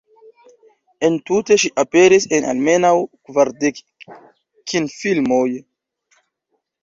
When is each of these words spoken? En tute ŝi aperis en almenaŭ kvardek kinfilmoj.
En 1.07 1.17
tute 1.31 1.57
ŝi 1.63 1.69
aperis 1.83 2.25
en 2.37 2.47
almenaŭ 2.53 2.93
kvardek 3.29 3.81
kinfilmoj. 4.73 5.45